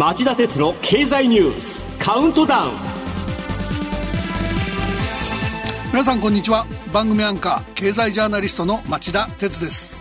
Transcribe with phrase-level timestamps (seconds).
[0.00, 2.72] 町田鉄の経済ニュースカウントダウン。
[5.92, 6.64] 皆さんこんにちは。
[6.90, 9.98] 番組アンカー経済ジャーナリストの町田鉄です。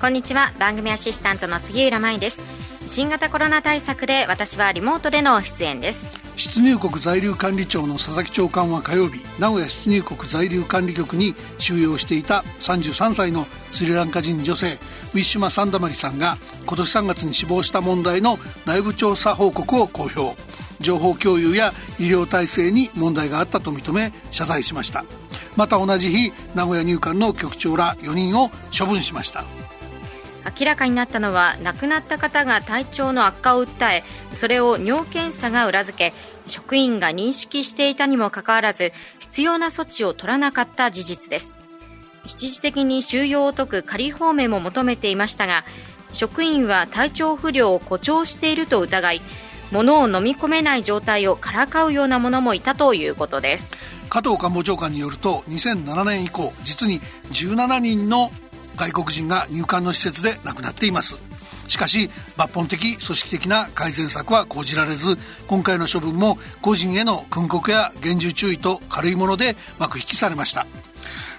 [0.00, 0.52] こんにちは。
[0.58, 2.42] 番組アシスタントの杉浦舞です。
[2.88, 6.06] 新型コロナ対策で私はリモートでの出演です
[6.36, 20.36] 出入国在留管理庁の佐々木長官は火曜日名古屋出入国在留管理局に収容していた33歳のスリランカ人女性ウィッシュマ・サンダマリさんが今年3月に死亡した問題の内部調査報告を公表。
[20.80, 25.04] 情報共有や医療体制に問題があったと認め謝罪しました。
[25.56, 29.44] また同じ日名古屋入管の局長ら4人を処分しました。
[30.58, 36.14] 明らかになったのは亡くなった方が体調の悪化を訴えそれを尿検査が裏付け
[36.46, 41.54] 職員が認識していたにもかかわらず必要な措置を取らなかった事実です。
[42.26, 45.64] 一時的に収容を解く仮放免も求めていましたが
[46.12, 49.20] 職員は体調不良を誇張していると疑い
[49.70, 53.72] 物を飲み込めない状態をからかうようなものもいたということです。
[54.08, 57.00] 加藤官房長官によると2007年以降実に
[57.32, 58.30] 17人の
[58.76, 61.25] 外国人が入管の施設で亡くなっています。
[61.68, 70.66] しかし抜本的組織的な改善策は講じられず今回の処分も個人への訓告や厳重注意と軽いもので幕引きされました。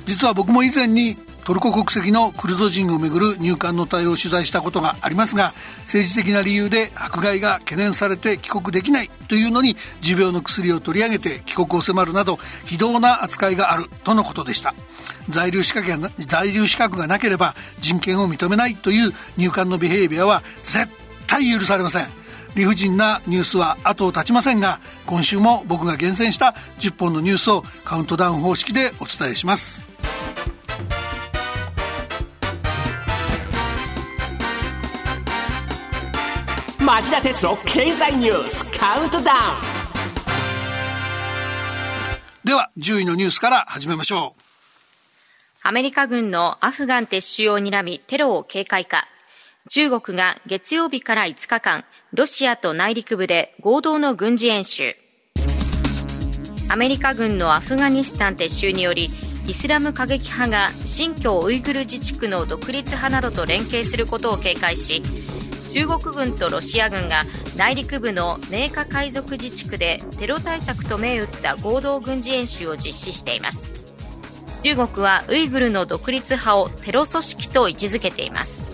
[0.06, 1.18] 実は僕も以前に
[1.48, 14.76] トルコ国籍のクルド人をめぐる入管の対応を取材したことがありますが政治的な理由で迫害が懸念されて帰国できないというのに持病の薬を取り上げて帰国を迫るなど非道な扱いがあるとのことでした。
[15.30, 20.90] 在留資格が在留資格がなければ人権を認めないという入管のビヘイビアは絶
[21.28, 22.08] 対許されません。
[22.56, 29.97] 理不尽なニュースは後を絶ちませんが今週も僕が厳選した10本のニュースをカウントダウン方式でお伝えします。
[36.88, 39.38] 町田鉄の経済ニュースカウントダウン
[42.46, 44.42] では10位のニュースから始めましょう。
[45.64, 49.06] アメリカ軍のアフガン撤収を睨みテロを警戒か。
[49.70, 54.96] 中国が月曜日から5日間ロシアと内陸部で合同の軍事演習。
[56.70, 59.10] アメリカ軍のアフガニスタン撤収により
[59.46, 65.02] イスラム過激派が新疆ウイグル自治区の独立派などと連携することを警戒し
[65.70, 67.24] 中国軍とロシア軍が
[67.56, 73.74] 内陸部の寧夏海賊自治区でテロ対策と銘打った合同軍事演習を実施しています。
[74.64, 78.66] 中国はウイグルの独立派をテロ組織と位置づけています。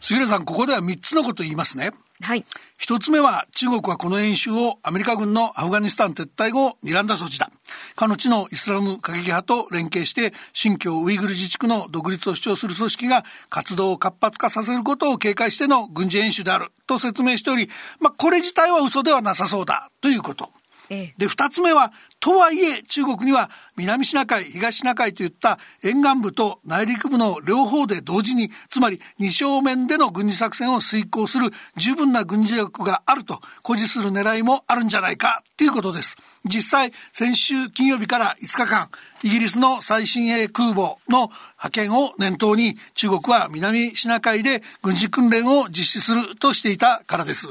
[0.00, 1.90] 杉浦さんここでは3つのこと言いますね。
[2.22, 2.44] はい
[2.82, 7.48] 一つ目は中国はこの演習をアメリカ軍のアフガニスタン撤退後睨んだ措置だ。
[7.94, 17.68] かの地のイスラム過激派と連携して新疆ウイグル自治区の独立を主張する組織が活動を活発化させることを警戒しての軍事演習であると説明しており、
[18.00, 20.50] まあ、これ自体は嘘ではなさそうだということ。
[20.88, 36.16] で、二つ目は、とはいえ中国には南シナ海、東シナ海といった沿岸部と内陸部の両方で同時に、つまり二正面での軍事作戦を遂行する十分な軍事力があると誇示する狙いもあるんじゃないかということです。
[36.44, 38.88] 実際、先週金曜日から5日間、
[39.22, 41.30] イギリスの最新鋭空母の
[41.62, 47.48] 派遣を念頭に中国は南シナ海で軍事訓練を実施するとしていたからです。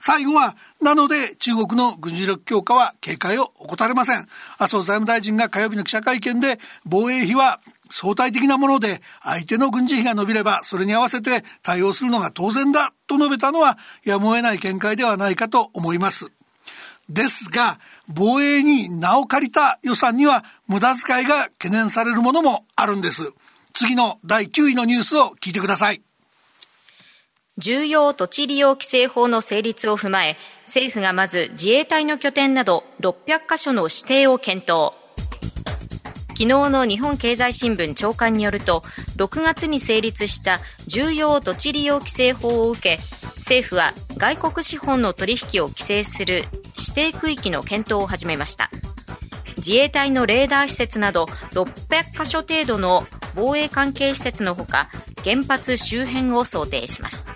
[0.00, 4.26] 最後は、なので中国の軍事力強化は警戒を怠れません。
[4.58, 16.28] 麻生財務大臣が火曜日の記者会見で防衛費は相対的なもので相手の軍事費が伸びればそれに合わせて対応するのが当然だと述べたのはやむを得ない見解ではないかと思います。
[17.10, 17.78] ですが
[18.08, 23.34] 防衛に名を借りた予算には無駄遣いが懸念されるものもあるんです。
[23.74, 26.02] 次の第9位のニュースを聞いてください。
[27.60, 34.94] 重要土地利用規制法の成立を踏まえ、政府がまず自衛隊の拠点など600カ所の指定を検討。
[36.30, 38.82] 昨日の日本経済新聞長官によると、
[39.18, 42.98] 6月に成立した重要土地利用規制法を受け、
[43.36, 46.44] 政府は外国資本の取引を規制する
[46.78, 48.70] 指定区域の検討を始めました。
[49.58, 53.06] 自衛隊のレーダー施設など600カ所程度の
[53.36, 54.88] 防衛関係施設のほか
[55.22, 57.26] 原発周辺を想定します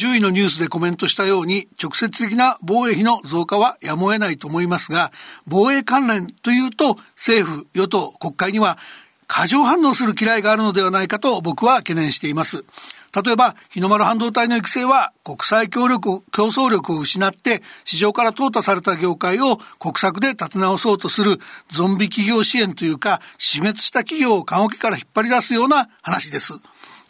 [0.00, 5.12] 10位のニュースでコメントしたように直接的な防衛費の増加はやむを得ないと思いますが
[5.46, 8.78] 防衛関連というと政府与党国会には
[9.26, 12.64] 過剰反応する嫌いがあるのではないかと僕は懸念しています
[13.12, 21.38] 例えば、日の丸半導体の育成は国際協力、競争力を失って市場から淘汰された業界を国策で立て直そうとする
[21.70, 26.52] ゾンビ企業支援というか、死滅した企業を棺桶から引っ張り出すような話です。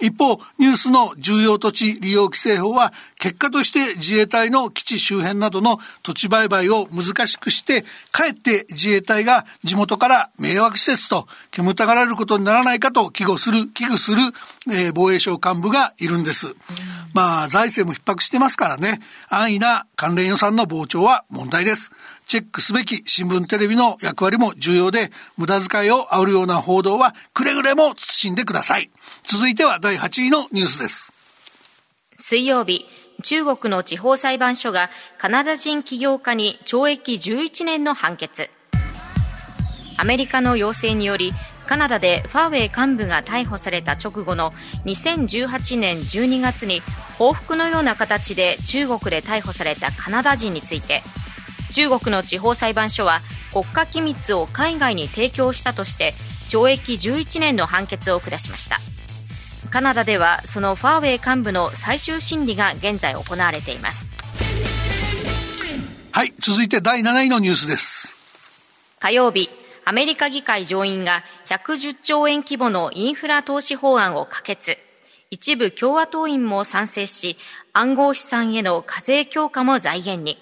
[0.01, 14.19] 一方、ニュースの重要土地利用規制法は、結果として自衛隊の基地周辺などの土地売買を難しくして、かえって自衛隊が地元から迷惑施設と煙たがられることにならないかと危惧する、危惧する、
[14.71, 16.55] えー、防衛省幹部がいるんです。
[17.13, 21.93] まあ、財政も逼迫してますからね、安易な関連予算の膨張は問題です。
[22.31, 28.89] チェックすべき新聞テレビの役割も重要で、無駄遣いを煽るような報道はくれぐれも慎んでください。
[29.25, 31.13] 続いては第8位のニュースです。
[32.19, 32.87] 水曜日、
[33.25, 38.49] 中国の地方裁判所がカナダ人起業家に懲役11年の判決。
[39.97, 41.33] アメリカの要請により、
[41.67, 44.53] カナダでファーウェイ幹部が逮捕された直後の
[44.85, 46.81] 2018年12月に
[47.19, 51.03] 報復のような形で中国で逮捕されたカナダ人について
[51.71, 53.21] 中国の地方裁判所は
[53.53, 56.13] 国家機密を海外に提供したとして
[56.49, 58.79] 懲役11年の判決を下しました。
[59.71, 64.07] カナダではそのファーウェイ幹部の最終審理が現在行われています。
[66.13, 68.17] はい続いて第7位のニュースです。
[68.99, 69.49] 火曜日
[69.85, 74.77] アメリカ議会上院が110兆円規模のインフラ投資法案を可決。
[75.31, 77.37] 一部共和党員も賛成し
[77.73, 80.39] 暗号資産への課税強化も財源に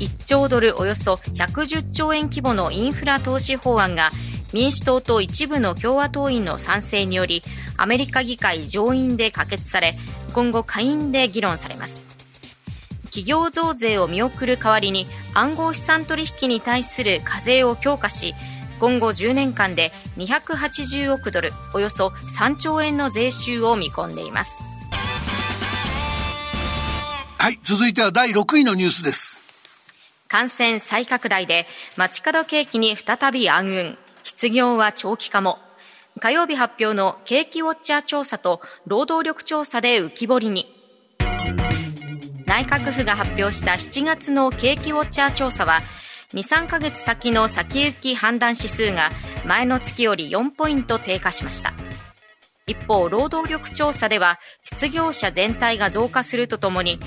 [0.00, 4.08] 1兆ドルおよそ110兆円規模のインフラ投資法案が
[4.52, 7.42] 民主党と一部の共和党員の賛成により
[7.76, 9.94] アメリカ議会上院で可決され
[10.32, 12.02] 今後下院で議論されます。
[13.04, 18.34] 企業増税を見送る代わりに暗号資産取引に対する課税を強化し
[18.78, 24.52] 今後10年間で280億ドルおよそ3兆円の税収を見込んでいます。
[27.36, 29.39] はい続いては第6位のニュースです。
[30.30, 31.66] 感染再拡大で
[31.96, 33.96] 街角景気に再び暗雲。
[34.22, 35.58] 失業は長期化も。
[36.20, 40.66] 火曜日発表の景気ウォッチャー調査と労働力調査で浮き彫りに。
[42.46, 45.80] 内閣府が発表した7月の景気ウォッチャー調査は
[46.34, 49.10] 23ヶ月先の先行き判断指数が
[49.44, 51.74] 前の月より4ポイント低下しました。
[52.70, 57.00] 一方労働力調査では失業者全体が増加するとともに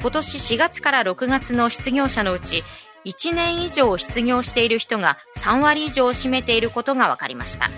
[0.00, 2.62] 今年4月から6月の失業者のうち
[3.04, 7.68] 1年以上失業している人が3割以上を占めていることが分かりました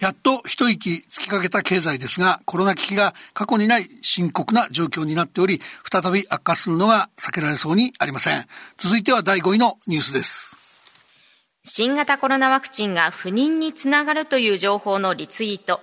[0.00, 5.60] やっと一息つきかけた経済ですが、コロナ危機が過去にない深刻な状況になっており、
[5.90, 8.46] 再び悪化するのが避けられそうにありません。
[8.78, 10.57] 続いては第5位のニュースです。
[11.68, 15.80] 新型コロナワクチンが不妊につながるという情報のリツイート。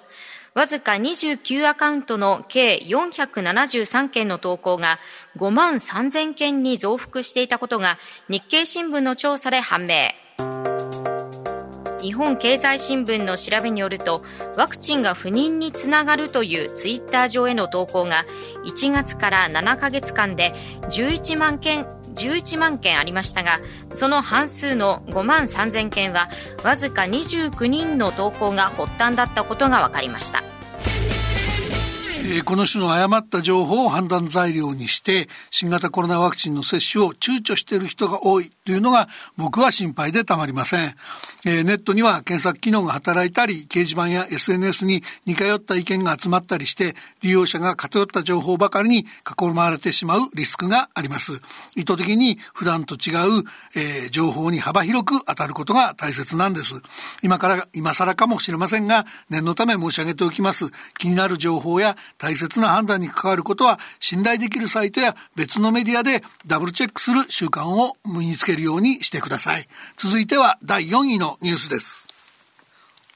[0.56, 5.00] わずか29アカウントの計473件の投稿が
[5.38, 7.98] 5万3000件に増幅していたことが
[8.30, 10.10] 日経新聞の調査で判明。
[12.02, 14.24] 日本経済新聞の調べによると
[14.58, 18.26] ワクチンが不妊につながるというツイッター上への投稿が
[18.64, 20.54] 1月から7ヶ月間で
[20.84, 23.60] 11万件11万件ありましたが
[23.94, 26.30] その半数の5万3000件は
[26.64, 30.55] わずか29人の投稿が発端だったことが分かりました。
[32.27, 40.96] えー、この種の誤った情報を判断材料にして新型コロナワクチンの接種を躊躇している人が多いというのが僕は心配でたまりません、
[41.46, 49.05] えー、ネットには検索機能が働いたり掲示板や SNS に似通った意見が集まったりして利用者が偏った情報ばかりに
[49.39, 51.34] 囲まれてしまうリスクがあります。
[51.75, 53.44] 意図的に普段と違う、
[53.75, 56.82] えー、情報に幅広く当たることが大切なんです。
[57.22, 60.72] 今から今更かもしれませんが念のため申し上げておきます。
[60.98, 69.67] 気になる情報や大切な判断に関わることは信頼できるサイトや別のメディアでダブルチェックする習慣を身につけるようにしてください。
[69.98, 72.07] 続いては第4位のニュースです。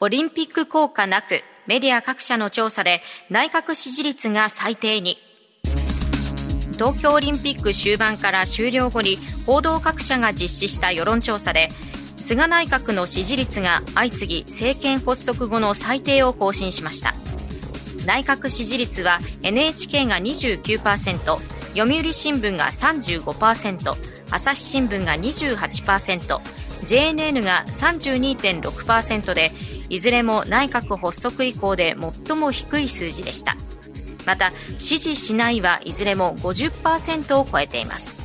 [0.01, 5.17] オリンピック効果なくメディア各社の調査で内閣支持率が最低に
[6.73, 11.67] 東京オリンピック終盤から終了後に報道各社が実施した世論調査で
[12.15, 17.13] 菅内閣の支持率が相次ぎ政権発足後の最低を更新しました
[18.09, 21.37] 内閣支持率は NHK が29%
[21.77, 23.93] 読売新聞が35%
[24.31, 29.51] 朝日新聞が 28%JNN が32.6%で
[29.89, 33.55] いずれも内閣発足以降で最も低い数字でした。
[34.25, 38.18] また支持しないはいずれも50%を超えています。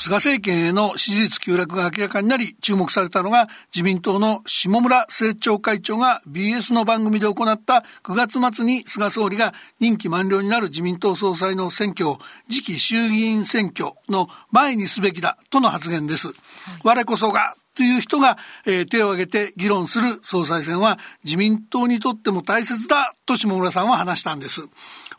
[0.00, 16.28] 菅政権への支持率急落が明らかになり注目されたのが自民党の下村政調会長が BS の番組で行った9月末に菅総理が任期満了になる自民党総裁の選挙を次期衆議院選挙の前にすべきだとの発言です。
[16.28, 16.36] はい、
[16.82, 24.62] 我こそがっという人が、えー、手を挙げて議論する総裁選は自民党にとっても大切だと下村さんは話したんです。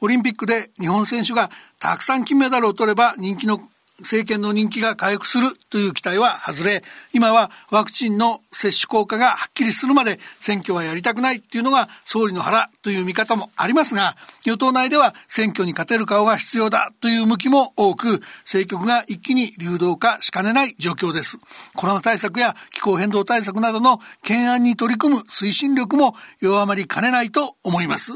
[0.01, 3.61] オリンピックで日本選手がたくさん金メダルを取れば人気の
[4.01, 21.37] 政権の人気が回復するという期待は外れ、今はワクチンの接種効果がはっきりするまで選挙はやりたくないっていうのが総理の腹という見方もありますが、与党内では選挙に勝てる顔が必要だという向きも多く、政局が一気に流動化しかねない状況です。
[21.75, 28.13] コロナ対策や気候変動対策などの懸案に取り組む推進力も弱まりかねないと思います。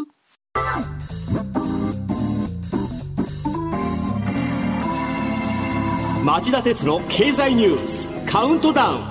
[6.26, 9.04] 町田鉄の経済ニュースカウントダウン。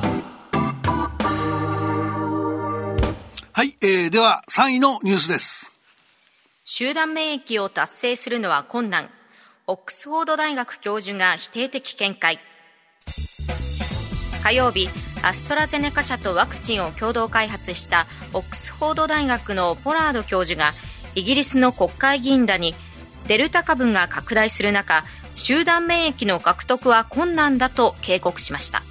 [3.52, 5.70] はい、えー、では3位のニュースです。
[6.64, 9.10] 集団免疫を達成するのは困難。
[9.68, 12.40] オックスフォード大学教授が否定的見解。
[14.42, 14.88] 火曜日
[15.22, 20.72] アストラゼネカ社とワクチンを共同開発したオックスフォード大学のポラード教授が
[21.14, 22.74] イギリスの国会議員らに
[23.28, 25.04] デルタ株が拡大する中
[25.34, 28.82] 集団免疫の獲得は困難だと警告しました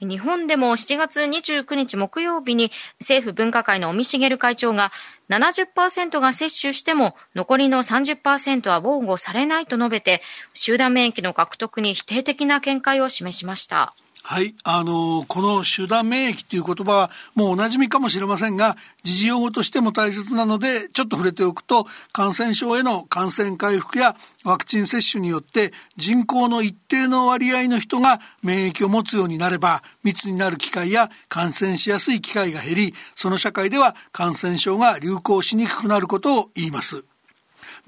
[0.00, 4.90] 日本でも7月29日木曜日に政府分科会の尾身茂会長が
[5.30, 10.20] 70%が接種しても残りの30%は防護されないと述べて
[10.54, 13.94] 集団免疫の獲得に否定的な見解を示しました。
[14.24, 14.54] はい。
[14.62, 24.14] あの、この集団免疫っていう言葉はもうお馴染みかもしれませんが、時事用語としても大切なので、ちょっと触れておくと、感染症への感染回復や
[24.44, 37.02] ワクチン接種によって人口の一定の割合の人が免疫を持つようになれば、密になる機会や感染しやすい機会が減り、その社会では感染症が流行しにくくなることを言います。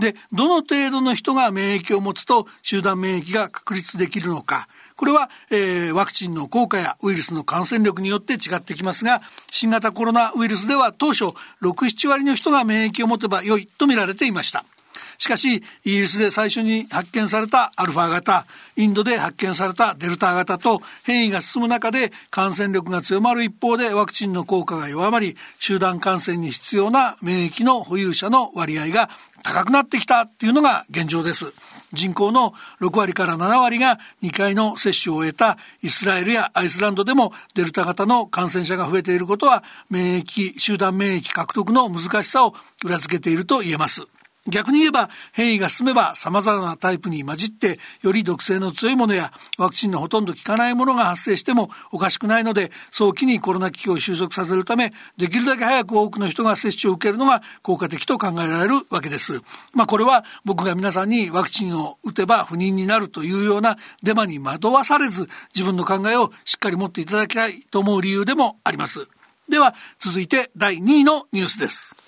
[0.00, 4.68] で、どの程度の人が免疫を持つと集団免疫が確立できるのか。
[4.96, 14.64] これは、えー、ワクチンの効果やウイルスの感染力によって違ってきますが、新型コロナウイルスでは当初6、7割の人が免疫を持てば良いと見られていました。
[15.18, 18.46] しかし、イギリスで最初に発見されたアルファ型、
[18.76, 29.08] インドで発見されたデルタ型と変異が進む中で感染力が強まる一方でワクチンの効果が弱まり、集団感染に必要な免疫の保有者の割合が
[29.42, 31.52] 高くなってきたっていうのが現状です。
[31.94, 44.06] 人口の6割から7割が2回の接種を終えたイスラエルやアイスランドでもデルタ型の感染者が増えていることは免疫、集団免疫獲得の難しさを裏付けていると言えます。
[44.50, 59.40] 逆に言えば変異が進めば様々なタイプに混じってより毒性の強いものやワクチンのほとんど効かないものが発生してもおかしくないので早期にコロナ危機を収束させるためできるだけ早く多くの人が接種を受けるのが効果的と考えられるわけです。
[59.72, 69.08] まあこれは僕が皆さんにワクチンを打てば不妊になるというようなデマに惑わされず自分の考えをしっかり持っていただきたいと思う理由でもあります。
[69.48, 72.03] では続いて第2位のニュースです。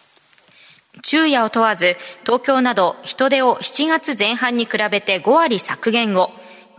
[1.03, 6.31] 昼夜を問わず、東京など人手を7月前半に比べて5割削減を、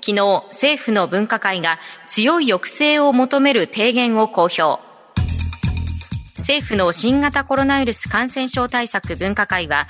[0.02, 4.82] 昨日政府の分科会が強い抑制を求める提言を公表。
[6.38, 9.88] 政府の新型コロナウイルス感染症対策分科会は、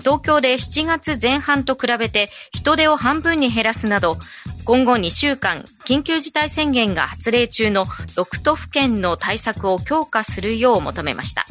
[0.00, 4.16] 東京で7月前半と比べて人手を半分に減らすなど、
[4.64, 11.44] 今後2週間、緊急事態宣言が発令中の6都府県の対策を強化するよう求めました。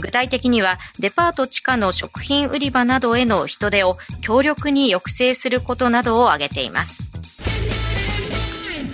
[0.00, 7.10] 具体的にはデパート地下の食品売り場などへの人手を強力に抑制することなどを挙げています。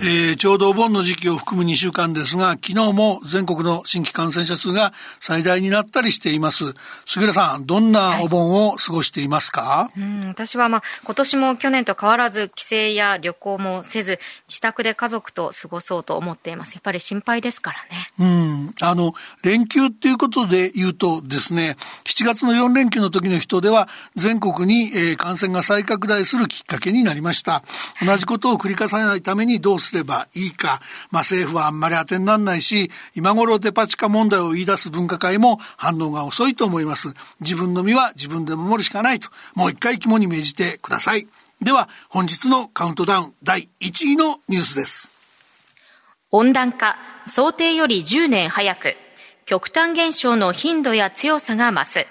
[0.03, 6.75] えー、ちょうどお盆の時期を含む2週間ですが、昨日も全国の新規感染者数が最大になったりしています。
[7.05, 16.73] 杉浦さん、どんなお盆を過ごしていますか、はい、うん私は、まあ、今年も去年と変わらず帰省や旅行もせず、自宅で家族と過ごそうと思っています。
[16.73, 18.11] やっぱり心配ですからね。
[18.19, 18.75] うん。
[18.81, 21.77] あの、連休っていうことで言うとですね、
[22.07, 27.63] 7月の4連休の時の人では全国に、えー、感染が再拡大するきっかけになりました。
[28.01, 30.81] 同じことを繰り返さないためにどうすすればいいか、
[31.11, 37.09] まあ、政府はあんまり当てにならないし、今頃デパ地下問題を言い出す分科会も反応が遅いと思います。
[37.41, 41.27] 自分の身は自分で守るしかないと、もう一回肝に銘じてください。
[41.61, 45.13] では、本日のカウントダウン第1位のニュースです。
[46.31, 48.97] 温暖化、想定より10年早く、
[49.45, 52.07] 極端現象の頻度や強さが増す。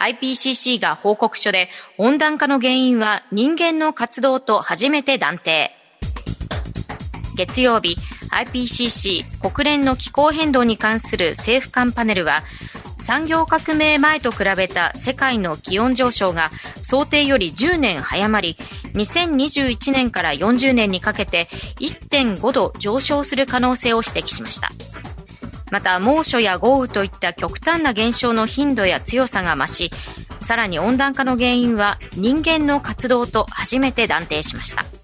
[0.00, 5.76] IPCC が報告書で温暖化の原因は人間の活動と初めて断定。
[7.40, 7.96] 月曜日
[8.32, 12.42] IPCC 国連の気候変動に関する政府間パネルは
[12.98, 16.50] 産業革命前と比べた世界の気温上昇が
[16.82, 18.58] 想定より10年早まり
[18.92, 24.68] 2021年から40年にかけて1.5度上昇する可能性を指摘しました。
[25.70, 29.90] また猛暑や豪雨といった極端な現象の頻度や強さが増し
[30.42, 34.99] さらに温暖化の原因は人間の活動と初めて断定しました。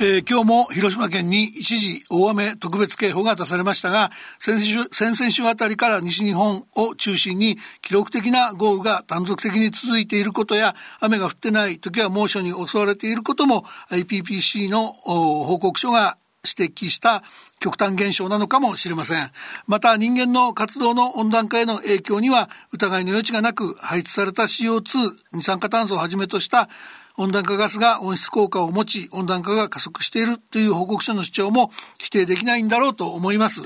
[0.00, 4.10] えー、今日も広島県に一時大雨特別警報が出されましたが
[4.40, 17.22] 先々週先々週あたりから西日本を中心に記録的な豪雨が断続的に続いていることや雨が降ってない時は猛暑に襲われていることも IPPC の報告書が指摘した
[17.60, 19.30] 極端現象なのかもしれません。
[19.66, 26.68] また人間の活動の温暖化への影響には疑いの余地がなく排出された CO2 二酸化炭素をはじめとした
[27.16, 33.62] 温暖化ガスが温室効果を持ち温暖化が加速しているという報告書の主張も否定できないんだろうと思います。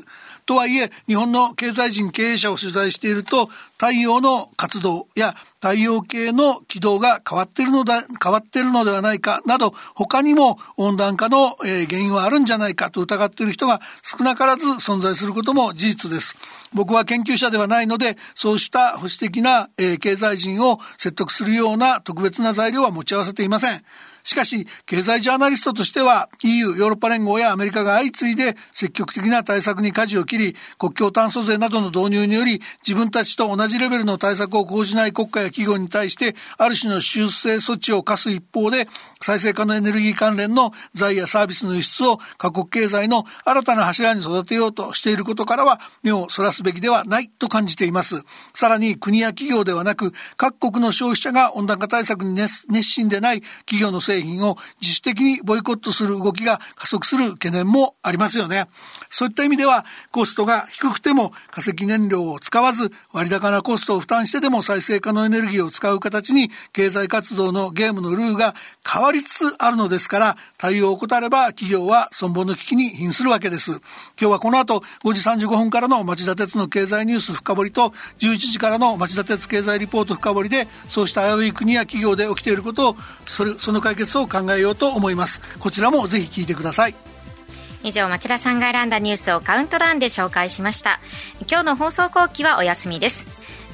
[0.49, 16.38] とはいえ日本の経済人経営者を取材していると太陽の活動や太陽系の軌道が変わっているのだ変わっているのではないかなど他にも温暖化の、原因はあるんじゃないかと疑っている人が少なからず存在することも事実です。
[16.73, 19.69] 僕は研究者ではないのでそうした保守的な、
[20.00, 23.85] 経済人を説得するような特別な材料は持ち合わせていません。
[24.28, 38.87] しかし、経済ジャーナリストとしては EU、ヨーロッパ連合やアメリカが相次いで積極的な対策に舵を切り、国境炭素税などの導入により、自分たちと同じレベルの対策を講じない国家や企業に対して、ある種の修正措置を課す一方で、
[39.23, 48.23] 再生可能エネルギー関連の財やサービスの輸出を各国経済の新たな柱に育てようとしていることからは、目をそらすべきではないと感じています。
[48.52, 58.66] さらに国や企業ではなく、各国の消費者が温暖化対策に熱心でない企業のせい製品を自主的にボイコットする動きが加速する懸念もありますよね。
[59.10, 68.54] そういった意味ではコストが低くても化石燃料を使わず割高なコストを負担してでも再生可能エネルギーを使う形に経済活動のゲームのルールが
[68.90, 73.72] 変わりつつあるのですから対応を怠れば企業は存亡の危機に瀕するわけです。
[73.72, 73.81] 今
[74.18, 85.40] 日はこの後5時35分からの町田鉄の経済ニュース深掘りと11時からの町田鉄経済リポート深掘りでそうした危うい国や企業で起きていることをそれその解決を考えようと思います。
[85.59, 86.94] こちらもぜひ聞いてください。
[87.83, 91.01] 以上町田さんが選んだニュースをカウントダウンで紹介しました。
[91.49, 93.27] 今日の放送後期はお休みです。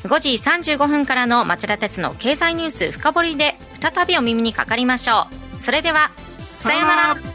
[0.04, 5.62] 5時35分からの町田鉄の経済ニュース深掘りで再びお耳にかかりましょう。
[5.62, 6.10] それでは
[6.60, 7.33] さようなら。